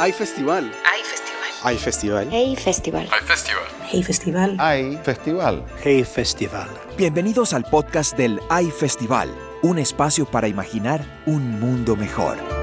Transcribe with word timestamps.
Hay 0.00 0.12
festival. 0.12 0.70
Hay 0.84 1.02
festival. 1.02 1.50
Hay 1.64 1.76
festival. 1.76 2.28
Hey 2.30 2.56
Festival. 2.56 3.08
Hay 3.10 3.20
festival. 3.26 3.64
Hey 3.90 4.02
Festival. 4.04 4.56
Hay 4.60 4.96
festival. 5.02 5.64
Hey 5.82 6.04
Festival. 6.04 6.68
Bienvenidos 6.96 7.52
al 7.52 7.64
podcast 7.64 8.16
del 8.16 8.40
AI 8.48 8.70
Festival, 8.70 9.28
un 9.62 9.78
espacio 9.78 10.24
para 10.24 10.46
imaginar 10.46 11.04
un 11.26 11.58
mundo 11.58 11.96
mejor. 11.96 12.57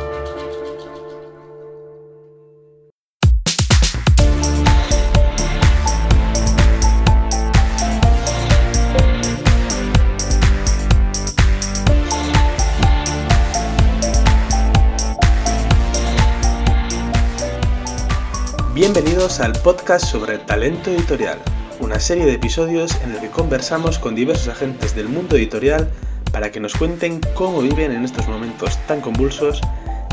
Bienvenidos 18.95 19.41
al 19.41 19.51
podcast 19.51 20.05
sobre 20.05 20.37
talento 20.37 20.89
editorial, 20.89 21.37
una 21.81 21.99
serie 21.99 22.23
de 22.25 22.31
episodios 22.31 22.95
en 23.01 23.11
el 23.11 23.19
que 23.19 23.27
conversamos 23.27 23.99
con 23.99 24.15
diversos 24.15 24.47
agentes 24.47 24.95
del 24.95 25.09
mundo 25.09 25.35
editorial 25.35 25.89
para 26.31 26.49
que 26.49 26.61
nos 26.61 26.75
cuenten 26.75 27.19
cómo 27.33 27.59
viven 27.61 27.91
en 27.91 28.05
estos 28.05 28.25
momentos 28.29 28.77
tan 28.87 29.01
convulsos 29.01 29.59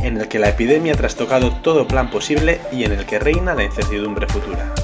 en 0.02 0.16
el 0.16 0.26
que 0.26 0.40
la 0.40 0.48
epidemia 0.48 0.94
ha 0.94 0.96
trastocado 0.96 1.52
todo 1.62 1.86
plan 1.86 2.10
posible 2.10 2.60
y 2.72 2.82
en 2.82 2.90
el 2.90 3.06
que 3.06 3.20
reina 3.20 3.54
la 3.54 3.62
incertidumbre 3.62 4.26
futura. 4.26 4.74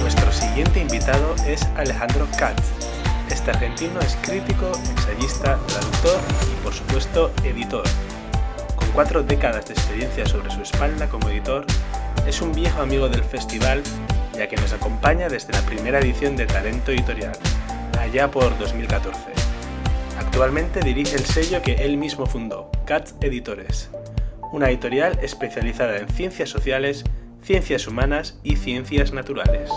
Nuestro 0.00 0.30
siguiente 0.30 0.78
invitado 0.78 1.34
es 1.48 1.64
Alejandro 1.74 2.28
Katz. 2.38 2.89
Este 3.40 3.52
argentino 3.52 3.98
es 4.00 4.18
crítico, 4.20 4.70
ensayista, 4.90 5.58
traductor 5.66 6.20
y 6.52 6.62
por 6.62 6.74
supuesto 6.74 7.32
editor. 7.42 7.84
Con 8.76 8.86
cuatro 8.92 9.22
décadas 9.22 9.64
de 9.64 9.72
experiencia 9.72 10.26
sobre 10.26 10.50
su 10.50 10.60
espalda 10.60 11.08
como 11.08 11.30
editor, 11.30 11.64
es 12.26 12.42
un 12.42 12.52
viejo 12.52 12.82
amigo 12.82 13.08
del 13.08 13.24
festival 13.24 13.82
ya 14.34 14.46
que 14.46 14.56
nos 14.56 14.74
acompaña 14.74 15.30
desde 15.30 15.54
la 15.54 15.62
primera 15.62 16.00
edición 16.00 16.36
de 16.36 16.44
Talento 16.44 16.92
Editorial, 16.92 17.32
allá 17.98 18.30
por 18.30 18.58
2014. 18.58 19.18
Actualmente 20.18 20.80
dirige 20.80 21.16
el 21.16 21.24
sello 21.24 21.62
que 21.62 21.76
él 21.76 21.96
mismo 21.96 22.26
fundó, 22.26 22.70
Katz 22.84 23.14
Editores, 23.22 23.88
una 24.52 24.68
editorial 24.68 25.18
especializada 25.22 25.96
en 25.96 26.10
ciencias 26.10 26.50
sociales, 26.50 27.04
ciencias 27.42 27.88
humanas 27.88 28.38
y 28.42 28.56
ciencias 28.56 29.14
naturales. 29.14 29.70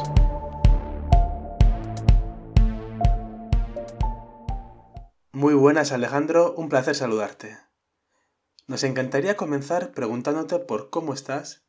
Muy 5.44 5.56
buenas 5.56 5.92
Alejandro, 5.92 6.56
un 6.56 6.70
placer 6.70 6.96
saludarte. 6.96 7.58
Nos 8.66 8.86
encantaría 8.86 9.36
comenzar 9.36 9.92
preguntándote 9.92 10.58
por 10.60 10.90
cómo 10.90 11.14
estás 11.14 11.66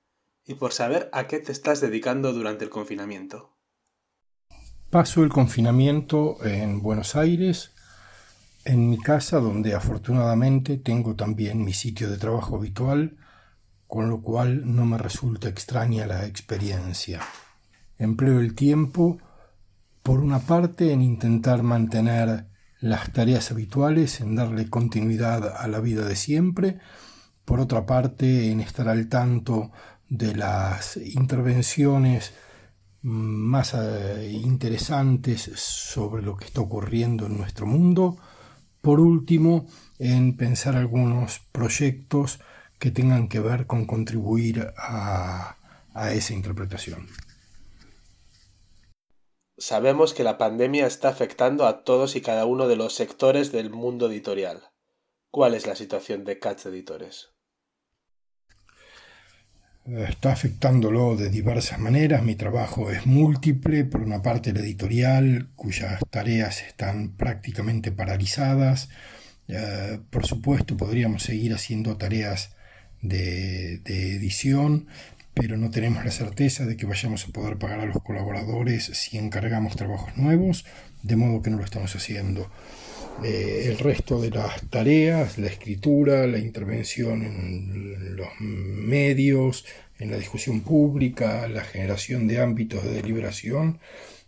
y 0.46 0.54
por 0.54 0.72
saber 0.72 1.10
a 1.12 1.26
qué 1.26 1.40
te 1.40 1.50
estás 1.50 1.80
dedicando 1.80 2.32
durante 2.32 2.62
el 2.62 2.70
confinamiento. 2.70 3.56
Paso 4.90 5.24
el 5.24 5.30
confinamiento 5.30 6.36
en 6.44 6.82
Buenos 6.82 7.16
Aires, 7.16 7.72
en 8.64 8.90
mi 8.90 8.96
casa 8.96 9.40
donde 9.40 9.74
afortunadamente 9.74 10.78
tengo 10.78 11.16
también 11.16 11.64
mi 11.64 11.72
sitio 11.72 12.08
de 12.08 12.16
trabajo 12.16 12.54
habitual, 12.54 13.16
con 13.88 14.08
lo 14.08 14.22
cual 14.22 14.72
no 14.72 14.86
me 14.86 14.98
resulta 14.98 15.48
extraña 15.48 16.06
la 16.06 16.26
experiencia. 16.26 17.22
Empleo 17.98 18.38
el 18.38 18.54
tiempo, 18.54 19.18
por 20.04 20.20
una 20.20 20.38
parte, 20.38 20.92
en 20.92 21.02
intentar 21.02 21.64
mantener 21.64 22.53
las 22.80 23.12
tareas 23.12 23.50
habituales, 23.50 24.20
en 24.20 24.36
darle 24.36 24.68
continuidad 24.68 25.56
a 25.56 25.68
la 25.68 25.80
vida 25.80 26.04
de 26.04 26.16
siempre, 26.16 26.78
por 27.44 27.60
otra 27.60 27.86
parte, 27.86 28.50
en 28.50 28.60
estar 28.60 28.88
al 28.88 29.08
tanto 29.08 29.70
de 30.08 30.34
las 30.34 30.96
intervenciones 30.96 32.32
más 33.02 33.74
eh, 33.74 34.30
interesantes 34.32 35.42
sobre 35.56 36.22
lo 36.22 36.36
que 36.36 36.46
está 36.46 36.60
ocurriendo 36.60 37.26
en 37.26 37.36
nuestro 37.36 37.66
mundo, 37.66 38.16
por 38.80 39.00
último, 39.00 39.66
en 39.98 40.36
pensar 40.36 40.76
algunos 40.76 41.40
proyectos 41.52 42.40
que 42.78 42.90
tengan 42.90 43.28
que 43.28 43.40
ver 43.40 43.66
con 43.66 43.86
contribuir 43.86 44.72
a 44.76 45.56
esa 46.12 46.34
interpretación. 46.34 47.06
Sabemos 49.66 50.12
que 50.12 50.24
la 50.24 50.36
pandemia 50.36 50.86
está 50.86 51.08
afectando 51.08 51.66
a 51.66 51.84
todos 51.84 52.16
y 52.16 52.20
cada 52.20 52.44
uno 52.44 52.68
de 52.68 52.76
los 52.76 52.94
sectores 52.94 53.50
del 53.50 53.70
mundo 53.70 54.10
editorial. 54.10 54.60
¿Cuál 55.30 55.54
es 55.54 55.66
la 55.66 55.74
situación 55.74 56.26
de 56.26 56.38
Katz 56.38 56.66
Editores? 56.66 57.30
Está 59.86 60.32
afectándolo 60.32 61.16
de 61.16 61.30
diversas 61.30 61.78
maneras. 61.78 62.22
Mi 62.22 62.34
trabajo 62.34 62.90
es 62.90 63.06
múltiple. 63.06 63.86
Por 63.86 64.02
una 64.02 64.20
parte, 64.20 64.52
la 64.52 64.60
editorial, 64.60 65.48
cuyas 65.56 65.98
tareas 66.10 66.60
están 66.60 67.16
prácticamente 67.16 67.90
paralizadas. 67.90 68.90
Eh, 69.48 69.98
por 70.10 70.26
supuesto, 70.26 70.76
podríamos 70.76 71.22
seguir 71.22 71.54
haciendo 71.54 71.96
tareas 71.96 72.54
de, 73.00 73.78
de 73.78 74.16
edición, 74.16 74.88
pero 75.34 75.56
no 75.56 75.70
tenemos 75.70 76.04
la 76.04 76.12
certeza 76.12 76.64
de 76.64 76.76
que 76.76 76.86
vayamos 76.86 77.24
a 77.24 77.32
poder 77.32 77.58
pagar 77.58 77.80
a 77.80 77.86
los 77.86 78.02
colaboradores 78.02 78.84
si 78.84 79.18
encargamos 79.18 79.76
trabajos 79.76 80.16
nuevos, 80.16 80.64
de 81.02 81.16
modo 81.16 81.42
que 81.42 81.50
no 81.50 81.58
lo 81.58 81.64
estamos 81.64 81.94
haciendo. 81.94 82.50
Eh, 83.22 83.66
el 83.66 83.78
resto 83.78 84.20
de 84.20 84.30
las 84.30 84.62
tareas, 84.70 85.38
la 85.38 85.48
escritura, 85.48 86.26
la 86.26 86.38
intervención 86.38 87.22
en 87.24 88.16
los 88.16 88.28
medios, 88.40 89.64
en 89.98 90.10
la 90.10 90.16
discusión 90.16 90.62
pública, 90.62 91.46
la 91.48 91.64
generación 91.64 92.26
de 92.26 92.40
ámbitos 92.40 92.84
de 92.84 92.92
deliberación, 92.92 93.78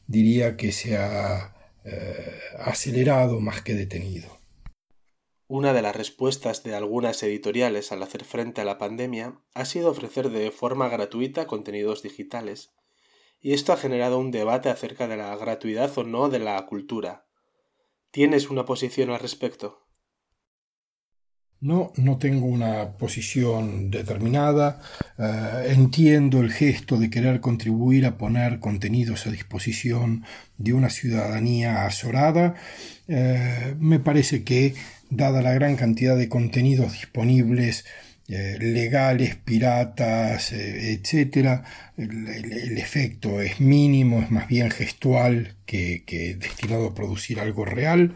diría 0.06 0.56
que 0.56 0.72
se 0.72 0.96
ha 0.96 1.52
eh, 1.84 2.38
acelerado 2.60 3.40
más 3.40 3.62
que 3.62 3.74
detenido. 3.74 4.35
Una 5.48 5.72
de 5.72 5.80
las 5.80 5.94
respuestas 5.94 6.64
de 6.64 6.74
algunas 6.74 7.22
editoriales 7.22 7.92
al 7.92 8.02
hacer 8.02 8.24
frente 8.24 8.62
a 8.62 8.64
la 8.64 8.78
pandemia 8.78 9.40
ha 9.54 9.64
sido 9.64 9.90
ofrecer 9.90 10.30
de 10.30 10.50
forma 10.50 10.88
gratuita 10.88 11.46
contenidos 11.46 12.02
digitales, 12.02 12.72
y 13.40 13.52
esto 13.52 13.72
ha 13.72 13.76
generado 13.76 14.18
un 14.18 14.32
debate 14.32 14.70
acerca 14.70 15.06
de 15.06 15.16
la 15.16 15.36
gratuidad 15.36 15.96
o 15.98 16.02
no 16.02 16.30
de 16.30 16.40
la 16.40 16.66
cultura. 16.66 17.26
¿Tienes 18.10 18.50
una 18.50 18.64
posición 18.64 19.10
al 19.10 19.20
respecto? 19.20 19.86
No, 21.60 21.92
no 21.96 22.18
tengo 22.18 22.46
una 22.46 22.98
posición 22.98 23.90
determinada. 23.90 24.80
Eh, 25.18 25.68
entiendo 25.68 26.40
el 26.40 26.50
gesto 26.52 26.98
de 26.98 27.08
querer 27.08 27.40
contribuir 27.40 28.04
a 28.04 28.18
poner 28.18 28.60
contenidos 28.60 29.26
a 29.26 29.30
disposición 29.30 30.24
de 30.58 30.74
una 30.74 30.90
ciudadanía 30.90 31.86
azorada. 31.86 32.56
Eh, 33.08 33.74
me 33.78 34.00
parece 34.00 34.44
que 34.44 34.74
dada 35.10 35.42
la 35.42 35.52
gran 35.54 35.76
cantidad 35.76 36.16
de 36.16 36.28
contenidos 36.28 36.92
disponibles, 36.92 37.84
eh, 38.28 38.56
legales, 38.60 39.36
piratas, 39.36 40.52
eh, 40.52 40.92
etc., 40.92 41.62
el, 41.96 42.26
el, 42.26 42.78
efecto 42.78 43.40
es 43.40 43.60
mínimo, 43.60 44.20
es 44.20 44.30
más 44.30 44.48
bien 44.48 44.70
gestual 44.70 45.54
que, 45.64 46.02
que 46.04 46.34
destinado 46.34 46.86
a 46.86 46.94
producir 46.94 47.38
algo 47.38 47.64
real. 47.64 48.14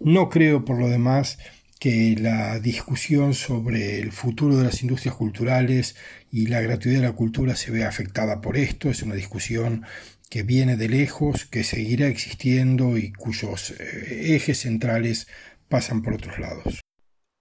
No 0.00 0.30
creo, 0.30 0.64
por 0.64 0.78
lo 0.78 0.88
demás, 0.88 1.38
que 1.78 2.16
la 2.18 2.58
discusión 2.60 3.34
sobre 3.34 4.00
el 4.00 4.12
futuro 4.12 4.56
de 4.56 4.64
las 4.64 4.80
industrias 4.82 5.14
culturales 5.14 5.96
y 6.32 6.46
la 6.46 6.62
gratuidad 6.62 7.00
de 7.00 7.06
la 7.08 7.12
cultura 7.12 7.56
se 7.56 7.70
vea 7.70 7.88
afectada 7.88 8.40
por 8.40 8.56
esto. 8.56 8.88
Es 8.88 9.02
una 9.02 9.14
discusión 9.14 9.84
que 10.30 10.42
viene 10.42 10.76
de 10.76 10.88
lejos, 10.88 11.44
que 11.44 11.62
seguirá 11.62 12.06
existiendo 12.08 12.96
y 12.96 13.12
cuyos 13.12 13.72
eh, 13.78 14.34
ejes 14.34 14.60
centrales 14.60 15.28
pasan 15.74 16.02
por 16.02 16.14
otros 16.14 16.38
lados. 16.38 16.80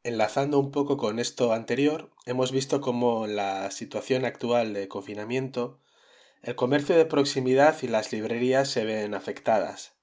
Enlazando 0.02 0.58
un 0.58 0.72
poco 0.72 0.98
con 0.98 1.20
esto 1.20 1.54
anterior, 1.54 2.10
hemos 2.26 2.52
visto 2.52 2.82
cómo 2.82 3.28
la 3.28 3.70
situación 3.70 4.26
actual 4.26 4.74
de 4.74 4.88
confinamiento, 4.88 5.80
el 6.42 6.56
comercio 6.56 6.98
de 6.98 7.06
proximidad 7.06 7.78
y 7.84 7.88
las 7.88 8.12
librerías 8.12 8.70
se 8.70 8.86
ven 8.86 9.14
afectadas. 9.14 10.00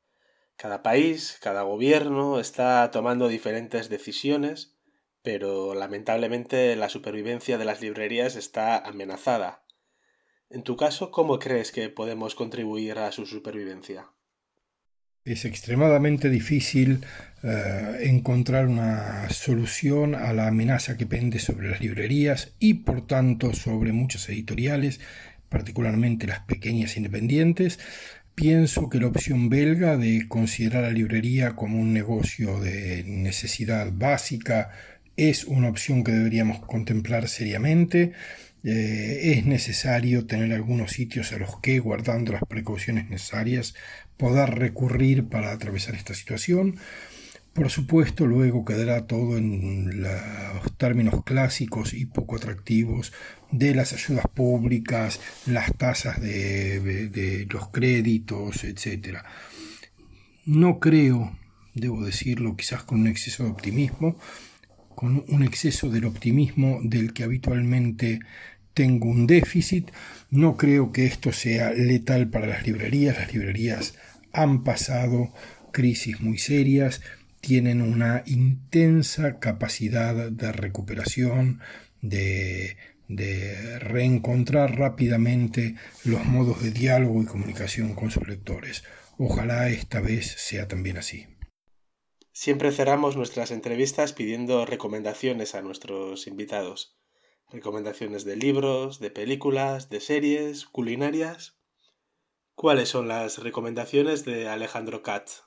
Cada 0.55 0.81
país, 0.85 1.41
cada 1.43 1.63
gobierno 1.63 2.39
está 2.39 2.89
tomando 2.93 3.27
diferentes 3.27 3.89
decisiones, 3.89 4.79
pero 5.23 5.75
lamentablemente 5.75 6.77
la 6.77 6.89
supervivencia 6.89 7.59
de 7.59 7.65
las 7.65 7.81
librerías 7.81 8.37
está 8.37 8.79
amenazada. 8.79 9.65
En 10.51 10.63
tu 10.63 10.77
caso, 10.77 11.11
¿cómo 11.11 11.41
crees 11.41 11.73
que 11.73 11.89
podemos 11.89 12.37
contribuir 12.37 13.01
a 13.01 13.11
su 13.11 13.27
supervivencia? 13.27 14.13
Es 15.27 15.45
extremadamente 15.45 16.31
difícil 16.31 17.05
eh, 17.43 17.99
encontrar 18.05 18.69
una 18.69 19.29
solución 19.29 20.15
a 20.15 20.33
la 20.33 20.47
amenaza 20.47 20.97
que 20.97 21.05
pende 21.05 21.39
sobre 21.39 21.69
las 21.69 21.83
librerías 21.83 22.55
y 22.59 22.75
por 22.75 23.07
tanto 23.07 23.53
sobre 23.53 23.93
muchas 23.93 24.27
editoriales, 24.31 24.99
particularmente 25.51 26.27
las 26.27 26.41
pequeñas 26.41 26.97
independientes. 26.97 27.79
Pienso 28.35 28.89
que 28.89 28.99
la 28.99 29.09
opción 29.09 29.51
belga 29.51 29.99
de 29.99 30.27
considerar 30.27 30.85
la 30.85 30.91
librería 30.91 31.55
como 31.55 31.79
un 31.79 31.93
negocio 31.93 32.59
de 32.59 33.05
necesidad 33.05 33.93
básica 33.93 34.71
es 35.17 35.45
una 35.45 35.69
opción 35.69 36.03
que 36.03 36.13
deberíamos 36.13 36.61
contemplar 36.61 37.29
seriamente. 37.29 38.13
Eh, 38.63 39.33
es 39.37 39.47
necesario 39.47 40.27
tener 40.27 40.53
algunos 40.53 40.93
sitios 40.93 41.33
a 41.33 41.39
los 41.39 41.59
que, 41.61 41.79
guardando 41.79 42.33
las 42.33 42.43
precauciones 42.47 43.09
necesarias, 43.09 43.75
poder 44.17 44.51
recurrir 44.51 45.29
para 45.29 45.53
atravesar 45.53 45.95
esta 45.95 46.15
situación. 46.15 46.77
Por 47.53 47.69
supuesto, 47.71 48.27
luego 48.27 48.65
quedará 48.65 49.07
todo 49.07 49.37
en 49.37 50.03
los 50.03 50.77
términos 50.77 51.25
clásicos 51.25 51.95
y 51.95 52.07
poco 52.07 52.37
atractivos 52.37 53.13
de 53.51 53.75
las 53.75 53.93
ayudas 53.93 54.27
públicas, 54.33 55.21
las 55.47 55.77
tasas 55.77 56.21
de, 56.21 57.49
los 57.51 57.69
créditos, 57.71 58.63
etc. 58.63 59.19
No 60.47 60.79
creo, 60.79 61.37
debo 61.75 62.05
decirlo 62.05 62.57
quizás 62.57 62.85
con 62.85 63.01
un 63.01 63.09
exceso 63.09 63.43
de 63.43 63.51
optimismo, 63.51 64.17
con 65.01 65.25
un 65.29 65.43
exceso 65.43 65.89
del 65.89 66.05
optimismo 66.05 66.79
del 66.83 67.15
que 67.15 67.25
habitualmente 67.25 68.21
tengo 68.75 69.09
un 69.09 69.27
déficit, 69.27 69.91
no 70.29 70.59
creo 70.59 70.93
que 70.93 71.07
esto 71.07 71.33
sea 71.33 71.73
letal 71.73 72.29
para 72.29 72.47
las 72.47 72.67
librerías, 72.67 73.17
las 73.17 73.33
librerías 73.33 73.95
han 74.31 74.63
pasado 74.63 75.33
crisis 75.73 76.21
muy 76.21 76.37
serias, 76.37 77.01
tienen 77.41 77.81
una 77.81 78.25
intensa 78.27 79.39
capacidad 79.39 80.31
de 80.31 80.53
recuperación, 80.53 81.61
de, 82.03 82.77
reencontrar 83.79 84.79
rápidamente 84.79 85.77
los 86.05 86.27
modos 86.27 86.63
de 86.63 86.73
diálogo 86.73 87.23
y 87.23 87.25
comunicación 87.25 87.95
con 87.95 88.11
sus 88.11 88.29
lectores. 88.29 88.85
Ojalá 89.17 89.71
esta 89.71 90.01
vez 90.01 90.27
sea 90.27 90.69
también 90.69 90.99
así. 90.99 91.30
Siempre 92.41 92.73
cerramos 92.73 93.19
nuestras 93.19 93.51
entrevistas 93.51 94.15
pidiendo 94.15 94.65
recomendaciones 94.65 95.55
a 95.55 95.61
nuestros 95.61 96.27
invitados. 96.27 96.97
Recomendaciones 97.51 98.25
de 98.25 98.37
libros, 98.37 98.99
de 98.99 99.11
películas, 99.11 99.91
de 99.91 100.01
series, 100.01 100.65
culinarias. 100.65 101.59
¿Cuáles 102.55 102.89
son 102.89 103.09
las 103.09 103.43
recomendaciones 103.43 104.25
de 104.25 104.49
Alejandro 104.49 105.03
Katz? 105.03 105.43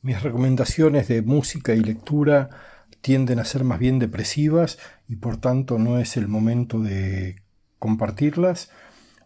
Mis 0.00 0.22
recomendaciones 0.22 1.08
de 1.08 1.20
música 1.20 1.74
y 1.74 1.80
lectura 1.82 2.48
tienden 3.02 3.38
a 3.38 3.44
ser 3.44 3.64
más 3.64 3.78
bien 3.78 3.98
depresivas 3.98 4.78
y 5.08 5.16
por 5.16 5.36
tanto 5.36 5.78
no 5.78 5.98
es 5.98 6.16
el 6.16 6.26
momento 6.26 6.78
de 6.78 7.42
compartirlas. 7.78 8.70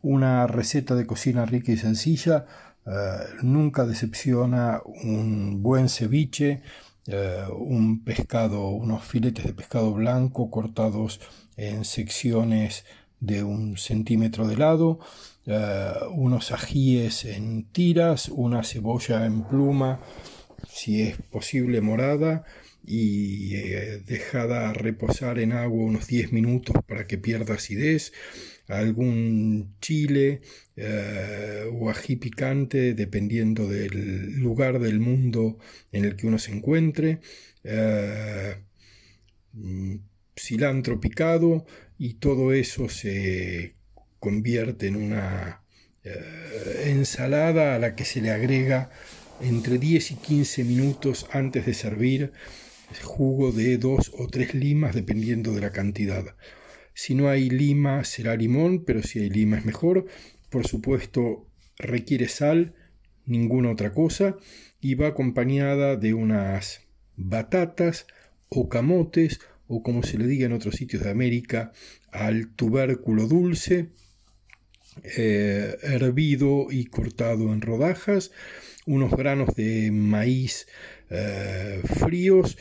Una 0.02 0.48
receta 0.48 0.96
de 0.96 1.06
cocina 1.06 1.46
rica 1.46 1.70
y 1.70 1.76
sencilla 1.76 2.46
eh, 2.88 3.26
nunca 3.42 3.84
decepciona 3.84 4.80
un 4.86 5.62
buen 5.62 5.90
ceviche, 5.90 6.62
eh, 7.06 7.44
un 7.54 8.02
pescado, 8.02 8.68
unos 8.68 9.04
filetes 9.04 9.44
de 9.44 9.52
pescado 9.52 9.92
blanco 9.92 10.50
cortados 10.50 11.20
en 11.58 11.84
secciones 11.84 12.86
de 13.20 13.42
un 13.42 13.76
centímetro 13.76 14.48
de 14.48 14.56
lado, 14.56 15.00
eh, 15.44 15.92
unos 16.12 16.50
ajíes 16.50 17.26
en 17.26 17.64
tiras, 17.64 18.30
una 18.30 18.64
cebolla 18.64 19.26
en 19.26 19.42
pluma, 19.42 20.00
si 20.66 21.02
es 21.02 21.18
posible 21.30 21.82
morada 21.82 22.44
y 22.86 23.50
dejada 24.06 24.72
reposar 24.72 25.38
en 25.40 25.52
agua 25.52 25.84
unos 25.84 26.06
10 26.06 26.32
minutos 26.32 26.76
para 26.86 27.06
que 27.06 27.18
pierda 27.18 27.54
acidez, 27.54 28.12
algún 28.68 29.74
chile 29.80 30.42
eh, 30.76 31.64
o 31.72 31.90
ají 31.90 32.16
picante 32.16 32.94
dependiendo 32.94 33.68
del 33.68 34.38
lugar 34.40 34.78
del 34.78 35.00
mundo 35.00 35.58
en 35.92 36.04
el 36.04 36.16
que 36.16 36.26
uno 36.26 36.38
se 36.38 36.52
encuentre, 36.52 37.20
eh, 37.64 38.56
cilantro 40.36 41.00
picado 41.00 41.66
y 41.98 42.14
todo 42.14 42.52
eso 42.52 42.88
se 42.88 43.74
convierte 44.20 44.86
en 44.86 44.96
una 44.96 45.62
ensalada 46.84 47.74
a 47.74 47.78
la 47.78 47.94
que 47.94 48.04
se 48.04 48.22
le 48.22 48.30
agrega 48.30 48.90
entre 49.40 49.78
10 49.78 50.12
y 50.12 50.14
15 50.14 50.64
minutos 50.64 51.26
antes 51.32 51.66
de 51.66 51.74
servir 51.74 52.32
jugo 53.02 53.52
de 53.52 53.76
dos 53.76 54.12
o 54.18 54.26
tres 54.28 54.54
limas 54.54 54.94
dependiendo 54.94 55.52
de 55.52 55.60
la 55.60 55.70
cantidad. 55.70 56.34
Si 56.98 57.14
no 57.14 57.28
hay 57.28 57.48
lima 57.48 58.02
será 58.02 58.34
limón, 58.34 58.84
pero 58.84 59.04
si 59.04 59.20
hay 59.20 59.30
lima 59.30 59.56
es 59.56 59.64
mejor. 59.64 60.06
Por 60.50 60.66
supuesto 60.66 61.46
requiere 61.78 62.26
sal, 62.26 62.74
ninguna 63.24 63.70
otra 63.70 63.92
cosa, 63.92 64.36
y 64.80 64.96
va 64.96 65.06
acompañada 65.06 65.94
de 65.94 66.12
unas 66.12 66.88
batatas 67.14 68.08
o 68.48 68.68
camotes, 68.68 69.38
o 69.68 69.84
como 69.84 70.02
se 70.02 70.18
le 70.18 70.26
diga 70.26 70.46
en 70.46 70.52
otros 70.52 70.74
sitios 70.74 71.04
de 71.04 71.10
América, 71.10 71.70
al 72.10 72.52
tubérculo 72.56 73.28
dulce, 73.28 73.90
eh, 75.04 75.76
hervido 75.82 76.66
y 76.68 76.86
cortado 76.86 77.54
en 77.54 77.60
rodajas, 77.60 78.32
unos 78.86 79.12
granos 79.12 79.54
de 79.54 79.92
maíz 79.92 80.66
eh, 81.10 81.80
fríos 81.84 82.58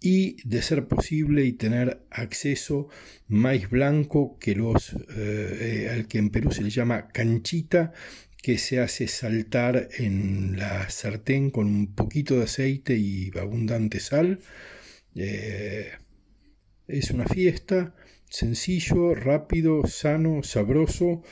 y 0.00 0.36
de 0.48 0.62
ser 0.62 0.88
posible 0.88 1.44
y 1.44 1.52
tener 1.52 2.02
acceso 2.10 2.88
maíz 3.28 3.68
blanco 3.68 4.38
que 4.38 4.54
los 4.54 4.96
eh, 5.16 5.88
al 5.92 6.08
que 6.08 6.18
en 6.18 6.30
Perú 6.30 6.50
se 6.52 6.62
le 6.62 6.70
llama 6.70 7.08
canchita 7.08 7.92
que 8.42 8.56
se 8.56 8.80
hace 8.80 9.06
saltar 9.06 9.88
en 9.98 10.58
la 10.58 10.88
sartén 10.88 11.50
con 11.50 11.66
un 11.66 11.94
poquito 11.94 12.36
de 12.36 12.44
aceite 12.44 12.96
y 12.96 13.30
abundante 13.38 14.00
sal. 14.00 14.40
Eh, 15.14 15.90
es 16.88 17.10
una 17.10 17.26
fiesta 17.26 17.94
sencillo 18.28 19.14
rápido 19.14 19.86
sano 19.86 20.42
sabroso 20.42 21.22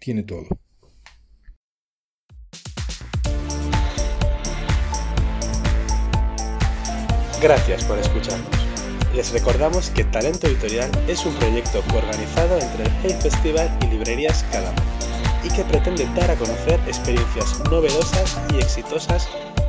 tiene 0.00 0.22
todo 0.22 0.46
Gracias 7.44 7.84
por 7.84 7.98
escucharnos. 7.98 8.48
Les 9.14 9.30
recordamos 9.30 9.90
que 9.90 10.02
Talento 10.04 10.46
Editorial 10.46 10.90
es 11.06 11.26
un 11.26 11.34
proyecto 11.34 11.84
organizado 11.94 12.58
entre 12.58 12.84
el 12.84 12.92
Hey 13.02 13.14
Festival 13.20 13.70
y 13.82 13.88
Librerías 13.88 14.46
Calama 14.50 14.82
y 15.44 15.50
que 15.50 15.62
pretende 15.64 16.08
dar 16.16 16.30
a 16.30 16.36
conocer 16.36 16.80
experiencias 16.86 17.60
novedosas 17.70 18.40
y 18.54 18.60
exitosas 18.60 19.28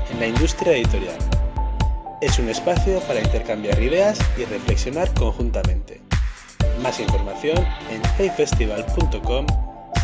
en 0.09 0.21
la 0.21 0.27
industria 0.27 0.71
editorial. 0.71 1.17
Es 2.21 2.39
un 2.39 2.47
espacio 2.47 3.01
para 3.01 3.19
intercambiar 3.19 3.77
ideas 3.83 4.19
y 4.37 4.45
reflexionar 4.45 5.13
conjuntamente. 5.13 5.99
Más 6.81 6.97
información 7.01 7.57
en 7.91 8.01
heyfestival.com 8.17 9.47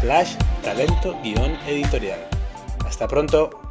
slash 0.02 0.36
talento-editorial. 0.62 2.20
Hasta 2.86 3.08
pronto. 3.08 3.71